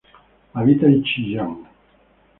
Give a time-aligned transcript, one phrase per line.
[0.55, 1.63] Habita en Chillán.